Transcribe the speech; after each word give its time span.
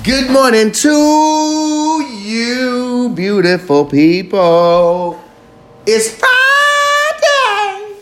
Good 0.00 0.32
morning 0.32 0.72
to 0.72 2.02
you, 2.02 3.12
beautiful 3.14 3.84
people. 3.84 5.22
It's 5.86 6.08
Friday. 6.08 7.94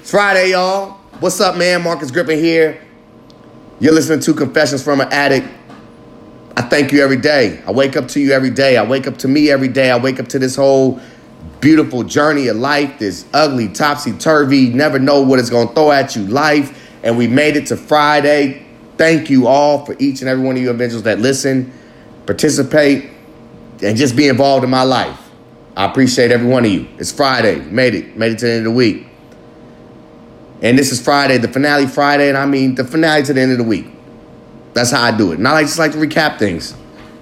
It's 0.00 0.10
Friday, 0.10 0.50
y'all. 0.50 0.94
What's 1.20 1.40
up, 1.40 1.56
man? 1.56 1.84
Marcus 1.84 2.10
Griffin 2.10 2.40
here. 2.40 2.82
You're 3.78 3.92
listening 3.92 4.18
to 4.20 4.34
Confessions 4.34 4.82
from 4.82 5.00
an 5.00 5.12
Addict. 5.12 5.46
I 6.56 6.62
thank 6.62 6.90
you 6.90 7.04
every 7.04 7.18
day. 7.18 7.62
I 7.68 7.70
wake 7.70 7.96
up 7.96 8.08
to 8.08 8.20
you 8.20 8.32
every 8.32 8.50
day. 8.50 8.76
I 8.76 8.84
wake 8.84 9.06
up 9.06 9.18
to 9.18 9.28
me 9.28 9.48
every 9.48 9.68
day. 9.68 9.92
I 9.92 9.96
wake 9.96 10.18
up 10.18 10.26
to 10.28 10.40
this 10.40 10.56
whole 10.56 10.98
beautiful 11.60 12.02
journey 12.02 12.48
of 12.48 12.56
life, 12.56 12.98
this 12.98 13.26
ugly, 13.32 13.68
topsy 13.68 14.12
turvy, 14.12 14.70
never 14.70 14.98
know 14.98 15.20
what 15.22 15.38
it's 15.38 15.50
going 15.50 15.68
to 15.68 15.74
throw 15.74 15.92
at 15.92 16.16
you 16.16 16.22
life. 16.26 16.90
And 17.04 17.16
we 17.16 17.28
made 17.28 17.56
it 17.56 17.66
to 17.66 17.76
Friday. 17.76 18.64
Thank 18.98 19.30
you 19.30 19.46
all 19.46 19.86
for 19.86 19.96
each 19.98 20.20
and 20.20 20.28
every 20.28 20.44
one 20.44 20.56
of 20.56 20.62
you 20.62 20.68
individuals 20.68 21.04
that 21.04 21.20
listen, 21.20 21.72
participate, 22.26 23.10
and 23.82 23.96
just 23.96 24.16
be 24.16 24.28
involved 24.28 24.64
in 24.64 24.70
my 24.70 24.82
life. 24.82 25.18
I 25.76 25.84
appreciate 25.84 26.32
every 26.32 26.48
one 26.48 26.64
of 26.64 26.70
you. 26.72 26.88
It's 26.98 27.12
Friday. 27.12 27.60
Made 27.60 27.94
it. 27.94 28.16
Made 28.16 28.32
it 28.32 28.38
to 28.40 28.46
the 28.46 28.52
end 28.52 28.66
of 28.66 28.72
the 28.72 28.76
week. 28.76 29.06
And 30.60 30.76
this 30.76 30.90
is 30.90 31.00
Friday, 31.00 31.38
the 31.38 31.46
finale 31.46 31.86
Friday, 31.86 32.28
and 32.28 32.36
I 32.36 32.44
mean 32.44 32.74
the 32.74 32.84
finale 32.84 33.22
to 33.22 33.32
the 33.32 33.40
end 33.40 33.52
of 33.52 33.58
the 33.58 33.64
week. 33.64 33.86
That's 34.74 34.90
how 34.90 35.02
I 35.02 35.16
do 35.16 35.30
it. 35.30 35.38
And 35.38 35.46
I 35.46 35.62
just 35.62 35.78
like 35.78 35.92
to 35.92 35.98
recap 35.98 36.38
things 36.38 36.74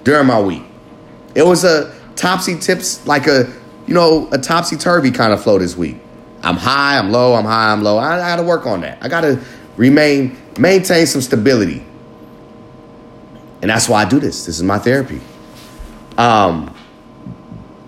during 0.05 0.27
my 0.27 0.41
week. 0.41 0.63
It 1.35 1.45
was 1.45 1.65
a 1.65 1.95
topsy 2.17 2.59
tips, 2.59 3.07
like 3.07 3.27
a, 3.27 3.53
you 3.87 3.93
know, 3.93 4.29
a 4.33 4.39
topsy 4.39 4.77
turvy 4.77 5.11
kind 5.11 5.35
of 5.35 5.43
flow 5.43 5.59
this 5.59 5.77
week. 5.77 5.97
I'm 6.43 6.57
high, 6.57 6.99
I'm 6.99 7.13
low, 7.13 7.35
I'm 7.35 7.45
high, 7.45 7.73
I'm 7.73 7.83
low. 7.83 7.99
I, 7.99 8.15
I 8.15 8.19
got 8.19 8.37
to 8.37 8.43
work 8.43 8.67
on 8.67 8.81
that. 8.81 8.99
I 9.03 9.09
got 9.09 9.21
to 9.23 9.39
remain, 9.77 10.39
maintain 10.59 11.07
some 11.07 11.21
stability. 11.21 11.85
And 13.63 13.71
that's 13.71 13.89
why 13.89 14.03
I 14.03 14.09
do 14.09 14.21
this. 14.21 14.47
This 14.47 14.57
is 14.57 14.63
my 14.63 14.79
therapy. 14.79 15.21
Um, 16.19 16.75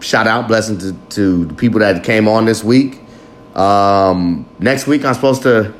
shout 0.00 0.26
out, 0.26 0.48
blessing 0.48 0.78
to, 0.78 0.92
to 1.10 1.44
the 1.46 1.54
people 1.54 1.80
that 1.80 2.04
came 2.04 2.28
on 2.28 2.44
this 2.44 2.64
week. 2.64 3.00
Um, 3.54 4.48
next 4.58 4.86
week, 4.86 5.04
I'm 5.04 5.14
supposed 5.14 5.42
to 5.42 5.74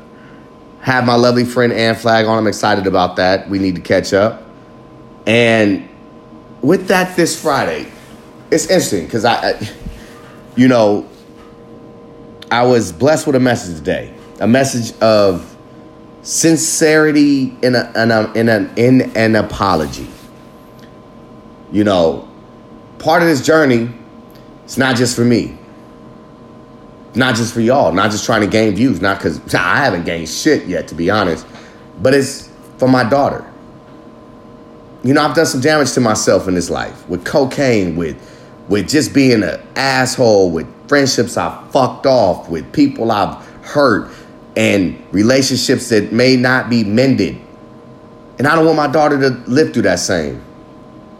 have 0.81 1.05
my 1.05 1.15
lovely 1.15 1.45
friend 1.45 1.71
Ann 1.73 1.95
Flag 1.95 2.25
on. 2.25 2.37
I'm 2.37 2.47
excited 2.47 2.87
about 2.87 3.17
that. 3.17 3.49
We 3.49 3.59
need 3.59 3.75
to 3.75 3.81
catch 3.81 4.13
up. 4.13 4.43
And 5.25 5.87
with 6.61 6.87
that, 6.87 7.15
this 7.15 7.39
Friday, 7.39 7.91
it's 8.51 8.65
interesting 8.65 9.05
because 9.05 9.25
I, 9.25 9.51
I, 9.51 9.69
you 10.55 10.67
know, 10.67 11.07
I 12.51 12.63
was 12.63 12.91
blessed 12.91 13.27
with 13.27 13.35
a 13.35 13.39
message 13.39 13.77
today, 13.77 14.13
a 14.39 14.47
message 14.47 14.97
of 15.01 15.48
sincerity 16.29 17.57
in 17.63 17.73
a, 17.73 17.91
in 17.95 18.11
a, 18.11 18.31
in, 18.33 18.49
a, 18.49 18.71
in 18.75 19.17
an 19.17 19.35
apology. 19.35 20.07
You 21.71 21.83
know, 21.83 22.29
part 22.99 23.23
of 23.23 23.27
this 23.27 23.43
journey, 23.43 23.89
it's 24.63 24.77
not 24.77 24.95
just 24.95 25.15
for 25.15 25.25
me. 25.25 25.57
Not 27.15 27.35
just 27.35 27.51
for 27.51 27.61
y'all, 27.61 27.91
not 27.91 28.11
just 28.11 28.25
trying 28.25 28.41
to 28.41 28.47
gain 28.47 28.75
views, 28.75 29.01
not 29.01 29.17
because 29.17 29.39
I 29.55 29.77
haven't 29.77 30.05
gained 30.05 30.29
shit 30.29 30.67
yet, 30.67 30.87
to 30.89 30.95
be 30.95 31.09
honest, 31.09 31.47
but 31.99 32.13
it's 32.13 32.51
for 32.77 32.87
my 32.87 33.03
daughter. 33.09 33.51
You 35.03 35.15
know, 35.15 35.23
I've 35.23 35.35
done 35.35 35.47
some 35.47 35.61
damage 35.61 35.93
to 35.93 36.01
myself 36.01 36.47
in 36.47 36.53
this 36.53 36.69
life 36.69 37.09
with 37.09 37.25
cocaine, 37.25 37.95
with 37.95 38.17
with 38.67 38.87
just 38.87 39.15
being 39.15 39.41
an 39.41 39.59
asshole, 39.75 40.51
with 40.51 40.67
friendships 40.87 41.37
I've 41.37 41.71
fucked 41.71 42.05
off, 42.05 42.49
with 42.49 42.71
people 42.71 43.11
I've 43.11 43.43
hurt, 43.63 44.11
and 44.55 45.01
relationships 45.11 45.89
that 45.89 46.11
may 46.11 46.35
not 46.35 46.69
be 46.69 46.83
mended. 46.83 47.39
And 48.37 48.47
I 48.47 48.55
don't 48.55 48.65
want 48.65 48.77
my 48.77 48.87
daughter 48.87 49.19
to 49.19 49.29
live 49.49 49.73
through 49.73 49.83
that 49.83 49.99
same, 49.99 50.41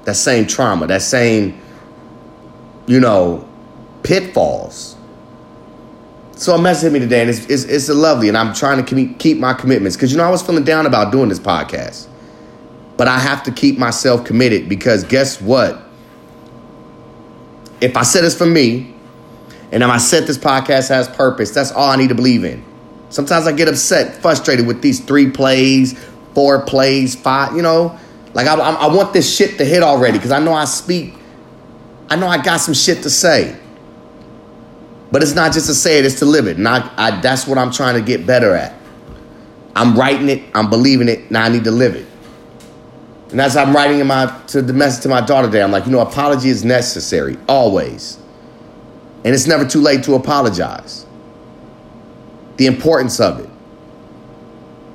that 0.06 0.16
same 0.16 0.48
trauma, 0.48 0.88
that 0.88 1.02
same, 1.02 1.60
you 2.88 3.00
know, 3.00 3.48
pitfalls. 4.04 4.96
So 6.32 6.56
a 6.56 6.62
message 6.62 6.94
me 6.94 7.00
today, 7.00 7.22
and 7.22 7.30
it's, 7.30 7.46
it's, 7.48 7.66
it's 7.66 7.90
lovely, 7.90 8.30
and 8.30 8.38
I'm 8.38 8.54
trying 8.54 8.84
to 8.84 9.14
keep 9.16 9.38
my 9.38 9.54
commitments 9.54 9.98
because 9.98 10.12
you 10.12 10.18
know 10.18 10.24
I 10.24 10.30
was 10.30 10.42
feeling 10.42 10.64
down 10.64 10.86
about 10.86 11.12
doing 11.12 11.28
this 11.28 11.40
podcast, 11.40 12.08
but 12.96 13.10
I 13.10 13.20
have 13.20 13.44
to 13.44 13.52
keep 13.52 13.78
myself 13.78 14.24
committed 14.24 14.70
because 14.70 15.04
guess 15.04 15.42
what? 15.42 15.82
If 17.82 17.98
I 17.98 18.04
said 18.04 18.24
this 18.24 18.38
for 18.38 18.46
me, 18.46 18.96
and 19.74 19.84
if 19.84 19.90
I 19.90 19.98
said 19.98 20.28
this 20.28 20.38
podcast 20.38 20.88
has 20.88 21.10
purpose, 21.10 21.52
that's 21.52 21.74
all 21.74 21.90
I 21.90 21.98
need 21.98 22.10
to 22.10 22.16
believe 22.16 22.46
in. 22.46 22.64
Sometimes 23.10 23.48
I 23.48 23.52
get 23.52 23.68
upset, 23.68 24.22
frustrated 24.22 24.68
with 24.68 24.82
these 24.82 25.00
three 25.00 25.30
plays, 25.32 25.98
four 26.34 26.62
plays, 26.62 27.16
five. 27.16 27.56
You 27.56 27.62
know, 27.62 28.00
like 28.34 28.48
I, 28.48 28.56
I, 28.56 28.72
I 28.72 28.96
want 28.96 29.14
this 29.14 29.36
shit 29.36 29.58
to 29.58 29.66
hit 29.66 29.84
already 29.84 30.18
because 30.18 30.32
I 30.32 30.40
know 30.40 30.54
I 30.54 30.66
speak. 30.66 31.16
I 32.10 32.16
know 32.16 32.28
I 32.28 32.42
got 32.42 32.58
some 32.58 32.74
shit 32.74 33.04
to 33.04 33.10
say. 33.10 33.58
But 35.12 35.24
it's 35.24 35.34
not 35.34 35.54
just 35.54 35.68
to 35.68 35.74
say 35.74 35.98
it, 35.98 36.06
it's 36.06 36.20
to 36.20 36.26
live 36.26 36.48
it. 36.48 36.58
And 36.58 36.68
I, 36.68 36.90
I, 36.98 37.22
that's 37.22 37.48
what 37.48 37.58
I'm 37.58 37.72
trying 37.72 37.96
to 37.96 38.02
get 38.02 38.28
better 38.28 38.54
at. 38.54 38.76
I'm 39.76 39.98
writing 39.98 40.30
it, 40.30 40.44
I'm 40.54 40.70
believing 40.70 41.08
it, 41.08 41.32
now 41.32 41.44
I 41.44 41.50
need 41.50 41.64
to 41.64 41.72
live 41.72 41.96
it. 41.96 42.06
And 43.32 43.40
as 43.40 43.56
I'm 43.56 43.76
writing 43.76 44.00
in 44.00 44.08
my 44.08 44.26
to 44.48 44.62
the 44.62 44.74
message 44.74 45.04
to 45.04 45.10
my 45.10 45.22
daughter 45.22 45.48
today, 45.48 45.62
I'm 45.62 45.72
like, 45.72 45.86
you 45.86 45.92
know, 45.92 46.00
apology 46.00 46.50
is 46.50 46.66
necessary, 46.66 47.38
always. 47.48 48.18
And 49.24 49.34
it's 49.34 49.48
never 49.48 49.66
too 49.66 49.82
late 49.82 50.04
to 50.04 50.16
apologize. 50.16 51.06
The 52.60 52.68
importance 52.68 53.22
of 53.22 53.40
it. 53.40 53.50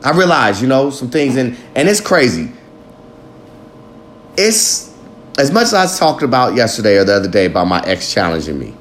I 0.04 0.12
realize, 0.12 0.60
you 0.60 0.68
know, 0.68 0.90
some 0.90 1.10
things 1.10 1.36
and 1.36 1.56
and 1.74 1.88
it's 1.88 2.00
crazy. 2.02 2.52
It's 4.36 4.94
as 5.38 5.50
much 5.50 5.68
as 5.68 5.74
I 5.74 5.98
talked 5.98 6.22
about 6.22 6.54
yesterday 6.56 6.98
or 6.98 7.04
the 7.04 7.14
other 7.14 7.28
day 7.28 7.46
about 7.46 7.66
my 7.66 7.80
ex 7.86 8.12
challenging 8.12 8.58
me 8.58 8.74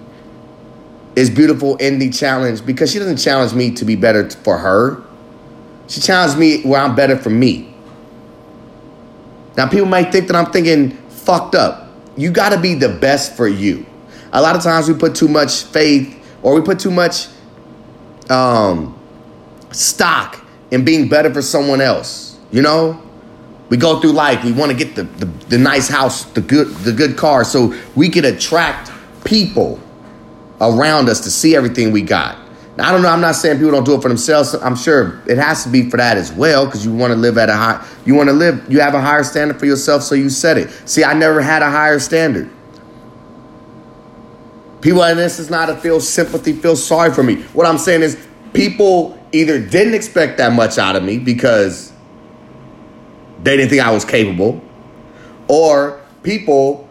It's 1.15 1.29
beautiful 1.29 1.77
indie 1.79 2.17
challenge 2.17 2.65
because 2.65 2.91
she 2.91 2.99
doesn't 2.99 3.17
challenge 3.17 3.53
me 3.53 3.71
to 3.75 3.85
be 3.85 3.95
better 3.95 4.29
for 4.29 4.57
her. 4.57 5.03
She 5.87 6.01
challenged 6.01 6.37
me 6.37 6.63
where 6.63 6.81
I'm 6.81 6.95
better 6.95 7.17
for 7.17 7.29
me. 7.29 7.73
Now 9.57 9.69
people 9.69 9.87
might 9.87 10.11
think 10.11 10.27
that 10.27 10.35
I'm 10.35 10.51
thinking 10.51 10.91
fucked 11.09 11.55
up. 11.55 11.89
You 12.17 12.31
got 12.31 12.49
to 12.49 12.59
be 12.59 12.75
the 12.75 12.89
best 12.89 13.37
for 13.37 13.47
you. 13.47 13.85
A 14.33 14.41
lot 14.41 14.55
of 14.55 14.63
times 14.63 14.89
we 14.89 14.95
put 14.95 15.15
too 15.15 15.29
much 15.29 15.63
faith 15.63 16.19
or 16.43 16.55
we 16.55 16.61
put 16.61 16.79
too 16.79 16.91
much 16.91 17.27
um, 18.29 18.97
stock 19.71 20.45
in 20.71 20.83
being 20.85 21.07
better 21.07 21.33
for 21.33 21.41
someone 21.41 21.81
else. 21.81 22.37
You 22.51 22.61
know, 22.61 23.01
we 23.69 23.77
go 23.77 23.99
through 23.99 24.11
life. 24.11 24.43
We 24.43 24.51
want 24.51 24.71
to 24.71 24.77
get 24.77 24.95
the, 24.95 25.03
the, 25.03 25.25
the 25.25 25.57
nice 25.57 25.87
house, 25.87 26.25
the 26.25 26.41
good 26.41 26.67
the 26.77 26.91
good 26.91 27.17
car, 27.17 27.43
so 27.43 27.73
we 27.95 28.09
can 28.09 28.25
attract 28.25 28.91
people 29.23 29.79
around 30.61 31.09
us 31.09 31.21
to 31.21 31.31
see 31.31 31.55
everything 31.55 31.91
we 31.91 32.01
got. 32.01 32.37
Now, 32.75 32.89
I 32.89 32.91
don't 32.91 33.03
know. 33.03 33.09
I'm 33.09 33.21
not 33.21 33.35
saying 33.35 33.57
people 33.57 33.71
don't 33.71 33.83
do 33.83 33.95
it 33.95 34.01
for 34.01 34.07
themselves. 34.07 34.55
I'm 34.55 34.75
sure 34.75 35.21
it 35.27 35.37
has 35.37 35.63
to 35.63 35.69
be 35.69 35.89
for 35.89 35.97
that 35.97 36.17
as 36.17 36.31
well 36.31 36.65
because 36.65 36.85
you 36.85 36.93
want 36.93 37.11
to 37.11 37.17
live 37.17 37.37
at 37.37 37.49
a 37.49 37.55
high. 37.55 37.87
You 38.05 38.15
want 38.15 38.29
to 38.29 38.33
live. 38.33 38.65
You 38.71 38.79
have 38.79 38.95
a 38.95 39.01
higher 39.01 39.23
standard 39.23 39.59
for 39.59 39.65
yourself, 39.65 40.01
so 40.03 40.15
you 40.15 40.29
set 40.29 40.57
it. 40.57 40.69
See, 40.87 41.03
I 41.03 41.13
never 41.13 41.41
had 41.41 41.61
a 41.61 41.69
higher 41.69 41.99
standard. 41.99 42.49
People 44.83 45.01
in 45.03 45.15
this 45.15 45.39
is 45.39 45.49
not 45.49 45.67
to 45.67 45.77
feel 45.77 46.01
sympathy, 46.01 46.51
feel 46.51 46.75
sorry 46.75 47.13
for 47.13 47.23
me. 47.23 47.41
What 47.53 47.65
I'm 47.65 47.77
saying 47.77 48.01
is, 48.01 48.17
people 48.51 49.17
either 49.31 49.57
didn't 49.57 49.93
expect 49.93 50.37
that 50.39 50.51
much 50.51 50.77
out 50.77 50.97
of 50.97 51.03
me 51.03 51.19
because 51.19 51.93
they 53.41 53.55
didn't 53.55 53.69
think 53.69 53.81
I 53.81 53.91
was 53.91 54.03
capable, 54.03 54.61
or 55.47 56.01
people, 56.21 56.89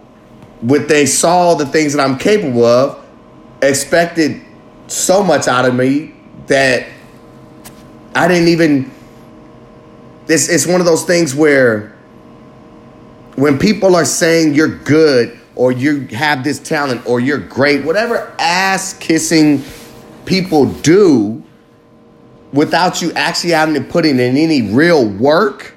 when 0.62 0.86
they 0.86 1.04
saw 1.04 1.54
the 1.54 1.66
things 1.66 1.92
that 1.92 2.02
I'm 2.02 2.16
capable 2.16 2.64
of, 2.64 3.06
expected 3.60 4.40
so 4.86 5.22
much 5.22 5.46
out 5.46 5.66
of 5.66 5.74
me 5.74 6.14
that 6.46 6.88
I 8.14 8.26
didn't 8.26 8.48
even. 8.48 8.90
It's, 10.28 10.48
it's 10.48 10.66
one 10.66 10.80
of 10.80 10.86
those 10.86 11.04
things 11.04 11.34
where 11.34 11.94
when 13.34 13.58
people 13.58 13.94
are 13.94 14.06
saying 14.06 14.54
you're 14.54 14.78
good 14.78 15.41
or 15.54 15.72
you 15.72 16.06
have 16.08 16.44
this 16.44 16.58
talent 16.58 17.06
or 17.06 17.20
you're 17.20 17.38
great, 17.38 17.84
whatever 17.84 18.34
ass 18.38 18.94
kissing 18.94 19.62
people 20.24 20.66
do 20.66 21.42
without 22.52 23.02
you 23.02 23.12
actually 23.12 23.50
having 23.50 23.74
to 23.74 23.80
put 23.80 24.04
in 24.04 24.20
any 24.20 24.62
real 24.62 25.06
work, 25.06 25.74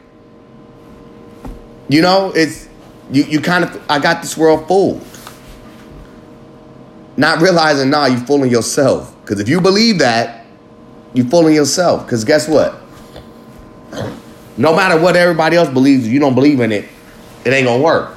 you 1.87 2.01
know, 2.01 2.31
it's 2.35 2.67
you, 3.11 3.23
you 3.23 3.41
kind 3.41 3.63
of 3.63 3.81
I 3.89 3.99
got 3.99 4.21
this 4.21 4.37
world 4.37 4.67
fooled. 4.67 5.05
Not 7.17 7.41
realizing, 7.41 7.89
nah, 7.89 8.07
you're 8.07 8.19
fooling 8.19 8.51
yourself. 8.51 9.15
Because 9.21 9.39
if 9.39 9.47
you 9.47 9.61
believe 9.61 9.99
that, 9.99 10.45
you're 11.13 11.27
fooling 11.27 11.55
yourself. 11.55 12.05
Because 12.05 12.25
guess 12.25 12.47
what? 12.47 12.81
No 14.57 14.75
matter 14.75 14.99
what 14.99 15.15
everybody 15.15 15.55
else 15.55 15.69
believes, 15.69 16.05
if 16.05 16.11
you 16.11 16.19
don't 16.19 16.35
believe 16.35 16.59
in 16.59 16.71
it, 16.71 16.85
it 17.45 17.53
ain't 17.53 17.67
gonna 17.67 17.81
work. 17.81 18.14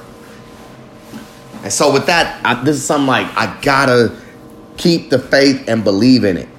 And 1.63 1.71
so 1.73 1.91
with 1.91 2.05
that, 2.05 2.43
I, 2.45 2.63
this 2.63 2.77
is 2.77 2.85
something 2.85 3.07
like 3.07 3.27
I 3.35 3.59
gotta 3.61 4.15
keep 4.77 5.09
the 5.09 5.19
faith 5.19 5.67
and 5.67 5.83
believe 5.83 6.23
in 6.23 6.37
it. 6.37 6.49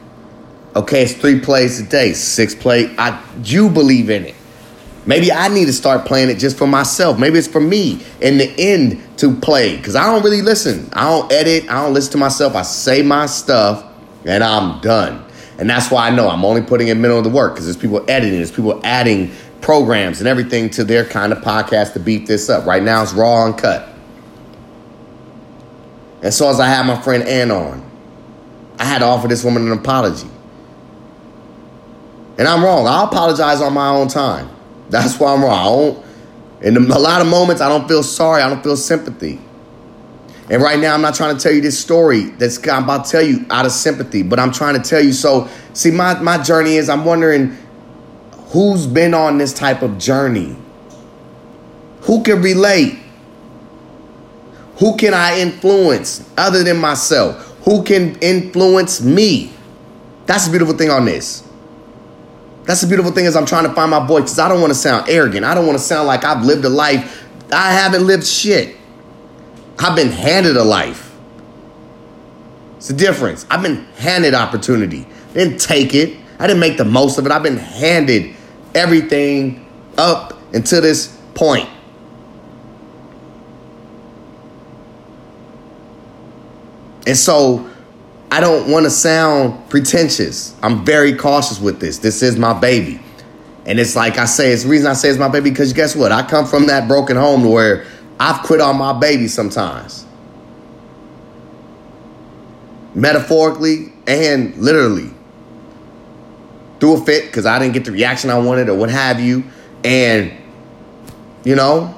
Okay, 0.76 1.02
it's 1.02 1.14
three 1.14 1.40
plays 1.40 1.80
a 1.80 1.84
day, 1.84 2.12
six 2.12 2.54
play. 2.54 2.94
I 2.96 3.20
you 3.42 3.70
believe 3.70 4.10
in 4.10 4.24
it. 4.24 4.34
Maybe 5.06 5.32
I 5.32 5.48
need 5.48 5.64
to 5.64 5.72
start 5.72 6.04
playing 6.04 6.28
it 6.28 6.38
just 6.38 6.58
for 6.58 6.66
myself. 6.66 7.18
Maybe 7.18 7.38
it's 7.38 7.48
for 7.48 7.60
me 7.60 8.04
in 8.20 8.38
the 8.38 8.54
end 8.58 9.02
to 9.18 9.34
play 9.34 9.76
because 9.76 9.96
I 9.96 10.04
don't 10.04 10.22
really 10.22 10.42
listen. 10.42 10.88
I 10.92 11.08
don't 11.08 11.32
edit. 11.32 11.64
I 11.70 11.82
don't 11.82 11.94
listen 11.94 12.12
to 12.12 12.18
myself. 12.18 12.54
I 12.54 12.62
say 12.62 13.02
my 13.02 13.26
stuff 13.26 13.84
and 14.24 14.44
I'm 14.44 14.80
done. 14.80 15.24
And 15.58 15.68
that's 15.68 15.90
why 15.90 16.06
I 16.06 16.10
know 16.10 16.28
I'm 16.28 16.44
only 16.44 16.62
putting 16.62 16.88
in 16.88 17.00
middle 17.00 17.18
of 17.18 17.24
the 17.24 17.30
work 17.30 17.54
because 17.54 17.66
there's 17.66 17.76
people 17.76 18.04
editing, 18.08 18.36
there's 18.36 18.52
people 18.52 18.80
adding 18.84 19.32
programs 19.60 20.20
and 20.20 20.28
everything 20.28 20.70
to 20.70 20.84
their 20.84 21.04
kind 21.04 21.32
of 21.32 21.38
podcast 21.40 21.94
to 21.94 22.00
beat 22.00 22.26
this 22.26 22.48
up. 22.48 22.66
Right 22.66 22.82
now 22.82 23.02
it's 23.02 23.12
raw 23.12 23.46
and 23.46 23.56
cut. 23.58 23.89
And 26.22 26.32
so 26.32 26.48
as 26.48 26.60
I 26.60 26.66
had 26.66 26.86
my 26.86 27.00
friend 27.00 27.22
Ann 27.24 27.50
on, 27.50 27.90
I 28.78 28.84
had 28.84 28.98
to 28.98 29.04
offer 29.04 29.28
this 29.28 29.44
woman 29.44 29.66
an 29.66 29.78
apology. 29.78 30.28
And 32.38 32.48
I'm 32.48 32.62
wrong. 32.64 32.86
I'll 32.86 33.04
apologize 33.04 33.60
on 33.60 33.74
my 33.74 33.88
own 33.88 34.08
time. 34.08 34.48
That's 34.88 35.18
why 35.18 35.32
I'm 35.34 35.42
wrong. 35.42 36.02
I 36.62 36.66
in 36.66 36.76
a 36.76 36.98
lot 36.98 37.20
of 37.20 37.26
moments, 37.26 37.62
I 37.62 37.68
don't 37.68 37.88
feel 37.88 38.02
sorry. 38.02 38.42
I 38.42 38.48
don't 38.48 38.62
feel 38.62 38.76
sympathy. 38.76 39.40
And 40.50 40.60
right 40.60 40.78
now, 40.78 40.94
I'm 40.94 41.00
not 41.00 41.14
trying 41.14 41.36
to 41.36 41.42
tell 41.42 41.52
you 41.52 41.60
this 41.60 41.78
story 41.78 42.22
that's 42.22 42.66
I'm 42.68 42.84
about 42.84 43.04
to 43.04 43.10
tell 43.10 43.22
you 43.22 43.46
out 43.50 43.66
of 43.66 43.72
sympathy, 43.72 44.22
but 44.22 44.38
I'm 44.40 44.52
trying 44.52 44.80
to 44.80 44.88
tell 44.88 45.02
you. 45.02 45.12
So, 45.12 45.48
see, 45.74 45.90
my, 45.90 46.18
my 46.20 46.42
journey 46.42 46.76
is 46.76 46.88
I'm 46.88 47.04
wondering 47.04 47.56
who's 48.48 48.86
been 48.86 49.14
on 49.14 49.38
this 49.38 49.52
type 49.52 49.82
of 49.82 49.96
journey? 49.96 50.56
Who 52.02 52.22
can 52.22 52.42
relate? 52.42 52.99
Who 54.80 54.96
can 54.96 55.14
I 55.14 55.38
influence 55.38 56.28
other 56.36 56.64
than 56.64 56.78
myself? 56.78 57.36
Who 57.64 57.84
can 57.84 58.18
influence 58.20 59.02
me? 59.02 59.52
That's 60.26 60.46
the 60.46 60.50
beautiful 60.50 60.74
thing 60.74 60.90
on 60.90 61.04
this. 61.04 61.46
That's 62.64 62.80
the 62.80 62.86
beautiful 62.86 63.12
thing 63.12 63.26
is 63.26 63.36
I'm 63.36 63.46
trying 63.46 63.64
to 63.64 63.74
find 63.74 63.90
my 63.90 64.06
voice 64.06 64.22
because 64.22 64.38
I 64.38 64.48
don't 64.48 64.60
want 64.60 64.72
to 64.72 64.78
sound 64.78 65.08
arrogant. 65.08 65.44
I 65.44 65.54
don't 65.54 65.66
want 65.66 65.78
to 65.78 65.84
sound 65.84 66.06
like 66.06 66.24
I've 66.24 66.44
lived 66.44 66.64
a 66.64 66.68
life. 66.68 67.26
I 67.52 67.72
haven't 67.72 68.06
lived 68.06 68.26
shit. 68.26 68.76
I've 69.78 69.96
been 69.96 70.08
handed 70.08 70.56
a 70.56 70.64
life. 70.64 71.14
It's 72.76 72.88
the 72.88 72.94
difference. 72.94 73.44
I've 73.50 73.62
been 73.62 73.84
handed 73.96 74.32
opportunity. 74.34 75.06
Didn't 75.34 75.60
take 75.60 75.94
it. 75.94 76.16
I 76.38 76.46
didn't 76.46 76.60
make 76.60 76.78
the 76.78 76.84
most 76.86 77.18
of 77.18 77.26
it. 77.26 77.32
I've 77.32 77.42
been 77.42 77.58
handed 77.58 78.34
everything 78.74 79.66
up 79.98 80.38
until 80.54 80.80
this 80.80 81.18
point. 81.34 81.68
And 87.06 87.16
so 87.16 87.68
I 88.30 88.40
don't 88.40 88.70
want 88.70 88.84
to 88.84 88.90
sound 88.90 89.68
pretentious. 89.70 90.54
I'm 90.62 90.84
very 90.84 91.14
cautious 91.14 91.60
with 91.60 91.80
this. 91.80 91.98
This 91.98 92.22
is 92.22 92.36
my 92.36 92.58
baby. 92.58 93.00
And 93.66 93.78
it's 93.78 93.96
like 93.96 94.18
I 94.18 94.24
say, 94.24 94.52
it's 94.52 94.62
the 94.62 94.68
reason 94.68 94.86
I 94.86 94.94
say 94.94 95.10
it's 95.10 95.18
my 95.18 95.28
baby 95.28 95.50
because 95.50 95.72
guess 95.72 95.96
what? 95.96 96.12
I 96.12 96.26
come 96.26 96.46
from 96.46 96.66
that 96.68 96.88
broken 96.88 97.16
home 97.16 97.44
where 97.44 97.86
I've 98.18 98.42
quit 98.44 98.60
on 98.60 98.76
my 98.76 98.92
baby 98.92 99.28
sometimes. 99.28 100.06
Metaphorically 102.94 103.92
and 104.06 104.56
literally. 104.56 105.10
Threw 106.80 106.96
a 106.96 107.04
fit 107.04 107.26
because 107.26 107.46
I 107.46 107.58
didn't 107.58 107.74
get 107.74 107.84
the 107.84 107.92
reaction 107.92 108.30
I 108.30 108.38
wanted 108.38 108.68
or 108.68 108.74
what 108.76 108.90
have 108.90 109.20
you. 109.20 109.44
And, 109.84 110.32
you 111.44 111.54
know, 111.54 111.94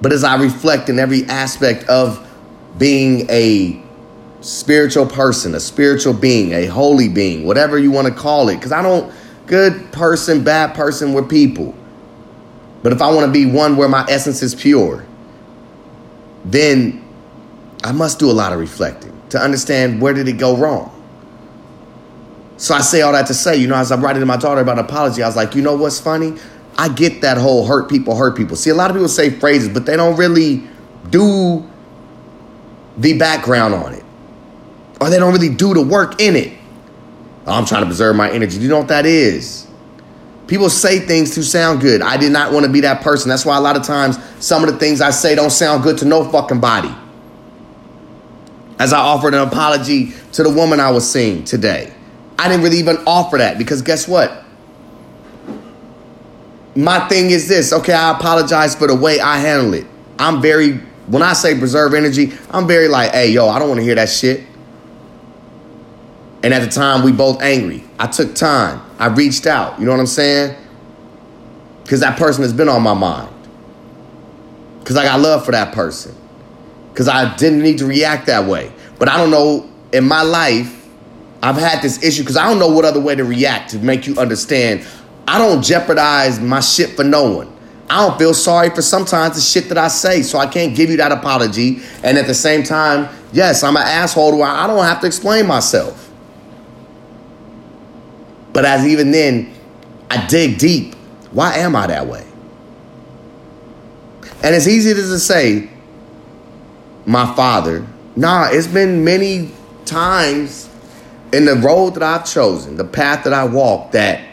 but 0.00 0.12
as 0.12 0.24
I 0.24 0.36
reflect 0.36 0.88
in 0.88 0.98
every 0.98 1.24
aspect 1.24 1.84
of 1.84 2.27
being 2.78 3.28
a 3.30 3.82
spiritual 4.40 5.06
person, 5.06 5.54
a 5.54 5.60
spiritual 5.60 6.14
being, 6.14 6.52
a 6.52 6.66
holy 6.66 7.08
being, 7.08 7.44
whatever 7.44 7.78
you 7.78 7.90
want 7.90 8.06
to 8.06 8.14
call 8.14 8.48
it. 8.48 8.56
Because 8.56 8.72
I 8.72 8.82
don't, 8.82 9.12
good 9.46 9.92
person, 9.92 10.44
bad 10.44 10.74
person, 10.74 11.12
we're 11.12 11.24
people. 11.24 11.74
But 12.82 12.92
if 12.92 13.02
I 13.02 13.12
want 13.12 13.26
to 13.26 13.32
be 13.32 13.46
one 13.46 13.76
where 13.76 13.88
my 13.88 14.06
essence 14.08 14.42
is 14.42 14.54
pure, 14.54 15.04
then 16.44 17.04
I 17.82 17.92
must 17.92 18.18
do 18.18 18.30
a 18.30 18.32
lot 18.32 18.52
of 18.52 18.60
reflecting 18.60 19.12
to 19.30 19.40
understand 19.40 20.00
where 20.00 20.14
did 20.14 20.28
it 20.28 20.38
go 20.38 20.56
wrong. 20.56 20.94
So 22.56 22.74
I 22.74 22.80
say 22.80 23.02
all 23.02 23.12
that 23.12 23.26
to 23.28 23.34
say, 23.34 23.56
you 23.56 23.68
know, 23.68 23.76
as 23.76 23.92
I'm 23.92 24.02
writing 24.02 24.20
to 24.20 24.26
my 24.26 24.36
daughter 24.36 24.60
about 24.60 24.78
apology, 24.78 25.22
I 25.22 25.26
was 25.26 25.36
like, 25.36 25.54
you 25.54 25.62
know 25.62 25.76
what's 25.76 26.00
funny? 26.00 26.34
I 26.76 26.88
get 26.88 27.20
that 27.20 27.38
whole 27.38 27.66
hurt 27.66 27.88
people, 27.88 28.16
hurt 28.16 28.36
people. 28.36 28.56
See, 28.56 28.70
a 28.70 28.74
lot 28.74 28.90
of 28.90 28.96
people 28.96 29.08
say 29.08 29.30
phrases, 29.30 29.68
but 29.68 29.86
they 29.86 29.96
don't 29.96 30.16
really 30.16 30.64
do 31.10 31.67
the 32.98 33.18
background 33.18 33.74
on 33.74 33.94
it 33.94 34.04
or 35.00 35.10
they 35.10 35.18
don't 35.18 35.32
really 35.32 35.54
do 35.54 35.74
the 35.74 35.82
work 35.82 36.20
in 36.20 36.36
it. 36.36 36.52
I'm 37.46 37.64
trying 37.64 37.82
to 37.82 37.86
preserve 37.86 38.14
my 38.16 38.30
energy. 38.30 38.56
Do 38.56 38.62
you 38.62 38.68
know 38.68 38.78
what 38.78 38.88
that 38.88 39.06
is? 39.06 39.66
People 40.48 40.70
say 40.70 40.98
things 40.98 41.34
to 41.34 41.42
sound 41.42 41.80
good. 41.80 42.02
I 42.02 42.16
did 42.16 42.32
not 42.32 42.52
want 42.52 42.66
to 42.66 42.72
be 42.72 42.80
that 42.80 43.02
person. 43.02 43.28
That's 43.28 43.44
why 43.44 43.56
a 43.56 43.60
lot 43.60 43.76
of 43.76 43.84
times 43.84 44.18
some 44.40 44.64
of 44.64 44.72
the 44.72 44.78
things 44.78 45.00
I 45.00 45.10
say 45.10 45.34
don't 45.34 45.50
sound 45.50 45.82
good 45.82 45.98
to 45.98 46.04
no 46.04 46.30
fucking 46.30 46.60
body. 46.60 46.94
As 48.78 48.92
I 48.92 48.98
offered 48.98 49.34
an 49.34 49.40
apology 49.40 50.12
to 50.32 50.42
the 50.42 50.50
woman 50.50 50.80
I 50.80 50.90
was 50.90 51.10
seeing 51.10 51.44
today, 51.44 51.92
I 52.38 52.48
didn't 52.48 52.62
really 52.62 52.78
even 52.78 52.96
offer 53.06 53.38
that 53.38 53.58
because 53.58 53.82
guess 53.82 54.06
what? 54.06 54.44
My 56.76 57.08
thing 57.08 57.30
is 57.30 57.48
this 57.48 57.72
okay, 57.72 57.92
I 57.92 58.12
apologize 58.12 58.74
for 58.74 58.86
the 58.86 58.94
way 58.94 59.20
I 59.20 59.38
handle 59.38 59.74
it. 59.74 59.86
I'm 60.18 60.40
very, 60.40 60.80
when 61.08 61.22
I 61.22 61.32
say 61.32 61.58
preserve 61.58 61.94
energy, 61.94 62.32
I'm 62.50 62.66
very 62.66 62.88
like, 62.88 63.12
hey, 63.12 63.30
yo, 63.30 63.48
I 63.48 63.58
don't 63.58 63.68
want 63.68 63.78
to 63.78 63.84
hear 63.84 63.94
that 63.94 64.10
shit. 64.10 64.44
And 66.42 66.54
at 66.54 66.60
the 66.60 66.68
time, 66.68 67.02
we 67.02 67.12
both 67.12 67.42
angry. 67.42 67.82
I 67.98 68.06
took 68.06 68.34
time. 68.34 68.80
I 68.98 69.06
reached 69.06 69.46
out. 69.46 69.78
You 69.78 69.86
know 69.86 69.92
what 69.92 70.00
I'm 70.00 70.06
saying? 70.06 70.56
Because 71.82 72.00
that 72.00 72.18
person 72.18 72.42
has 72.42 72.52
been 72.52 72.68
on 72.68 72.82
my 72.82 72.94
mind. 72.94 73.34
Because 74.80 74.96
I 74.96 75.04
got 75.04 75.20
love 75.20 75.44
for 75.44 75.52
that 75.52 75.74
person. 75.74 76.14
Because 76.90 77.08
I 77.08 77.34
didn't 77.36 77.62
need 77.62 77.78
to 77.78 77.86
react 77.86 78.26
that 78.26 78.44
way. 78.44 78.72
But 78.98 79.08
I 79.08 79.16
don't 79.16 79.30
know, 79.30 79.68
in 79.92 80.06
my 80.06 80.22
life, 80.22 80.86
I've 81.42 81.56
had 81.56 81.82
this 81.82 82.02
issue 82.02 82.22
because 82.22 82.36
I 82.36 82.48
don't 82.48 82.58
know 82.58 82.68
what 82.68 82.84
other 82.84 83.00
way 83.00 83.14
to 83.14 83.24
react 83.24 83.70
to 83.70 83.78
make 83.78 84.06
you 84.06 84.16
understand. 84.18 84.86
I 85.26 85.38
don't 85.38 85.62
jeopardize 85.62 86.40
my 86.40 86.60
shit 86.60 86.96
for 86.96 87.04
no 87.04 87.32
one. 87.32 87.57
I 87.90 88.06
don't 88.06 88.18
feel 88.18 88.34
sorry 88.34 88.70
for 88.70 88.82
sometimes 88.82 89.36
the 89.36 89.40
shit 89.40 89.68
that 89.70 89.78
I 89.78 89.88
say, 89.88 90.22
so 90.22 90.38
I 90.38 90.46
can't 90.46 90.76
give 90.76 90.90
you 90.90 90.98
that 90.98 91.10
apology. 91.10 91.80
And 92.02 92.18
at 92.18 92.26
the 92.26 92.34
same 92.34 92.62
time, 92.62 93.08
yes, 93.32 93.62
I'm 93.62 93.76
an 93.76 93.82
asshole 93.82 94.36
where 94.38 94.48
I 94.48 94.66
don't 94.66 94.84
have 94.84 95.00
to 95.00 95.06
explain 95.06 95.46
myself. 95.46 96.10
But 98.52 98.64
as 98.64 98.86
even 98.86 99.10
then, 99.10 99.54
I 100.10 100.26
dig 100.26 100.58
deep. 100.58 100.94
Why 101.32 101.56
am 101.56 101.76
I 101.76 101.86
that 101.86 102.06
way? 102.06 102.26
And 104.42 104.54
it's 104.54 104.68
easy 104.68 104.94
to 104.94 105.18
say, 105.18 105.70
my 107.06 107.34
father. 107.34 107.86
Nah, 108.16 108.48
it's 108.50 108.66
been 108.66 109.02
many 109.02 109.50
times 109.86 110.68
in 111.32 111.44
the 111.44 111.54
road 111.54 111.94
that 111.94 112.02
I've 112.02 112.26
chosen, 112.26 112.76
the 112.76 112.84
path 112.84 113.24
that 113.24 113.32
I 113.32 113.44
walk, 113.44 113.92
that 113.92 114.27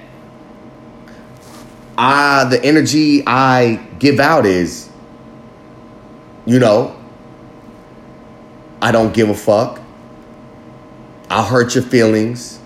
I 1.97 2.45
the 2.45 2.63
energy 2.63 3.23
I 3.25 3.75
give 3.99 4.19
out 4.19 4.45
is, 4.45 4.89
you 6.45 6.59
know, 6.59 6.95
I 8.81 8.91
don't 8.91 9.13
give 9.13 9.29
a 9.29 9.33
fuck. 9.33 9.81
I'll 11.29 11.45
hurt 11.45 11.75
your 11.75 11.83
feelings. 11.83 12.59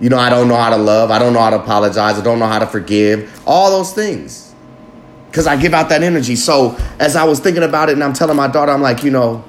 You 0.00 0.08
know, 0.08 0.18
I 0.18 0.28
don't 0.28 0.48
know 0.48 0.56
how 0.56 0.70
to 0.70 0.76
love. 0.76 1.10
I 1.10 1.18
don't 1.18 1.32
know 1.32 1.40
how 1.40 1.50
to 1.50 1.60
apologize. 1.60 2.18
I 2.18 2.22
don't 2.22 2.38
know 2.38 2.46
how 2.46 2.58
to 2.58 2.66
forgive. 2.66 3.42
All 3.46 3.70
those 3.70 3.92
things. 3.92 4.54
Because 5.30 5.46
I 5.46 5.56
give 5.56 5.74
out 5.74 5.88
that 5.88 6.02
energy. 6.02 6.36
So 6.36 6.76
as 6.98 7.16
I 7.16 7.24
was 7.24 7.40
thinking 7.40 7.62
about 7.62 7.88
it 7.88 7.92
and 7.92 8.04
I'm 8.04 8.12
telling 8.12 8.36
my 8.36 8.48
daughter, 8.48 8.72
I'm 8.72 8.82
like, 8.82 9.02
you 9.02 9.10
know, 9.10 9.44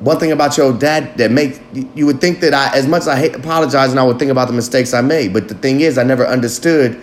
one 0.00 0.18
thing 0.18 0.30
about 0.30 0.56
your 0.56 0.72
dad 0.72 1.16
that 1.18 1.30
makes 1.30 1.58
you 1.94 2.06
would 2.06 2.20
think 2.20 2.40
that 2.40 2.54
I, 2.54 2.74
as 2.76 2.86
much 2.86 3.02
as 3.02 3.08
I 3.08 3.16
hate 3.16 3.34
apologizing, 3.34 3.98
I 3.98 4.04
would 4.04 4.18
think 4.18 4.30
about 4.30 4.46
the 4.46 4.54
mistakes 4.54 4.94
I 4.94 5.00
made. 5.00 5.32
But 5.32 5.48
the 5.48 5.54
thing 5.54 5.80
is, 5.80 5.98
I 5.98 6.04
never 6.04 6.26
understood 6.26 6.94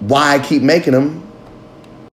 why 0.00 0.34
I 0.34 0.38
keep 0.38 0.62
making 0.62 0.92
them 0.92 1.31